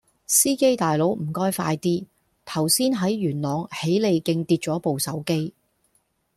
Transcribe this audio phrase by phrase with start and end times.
[0.25, 2.07] 司機大佬唔該快啲，
[2.43, 5.53] 頭先喺元朗喜利徑跌左部手機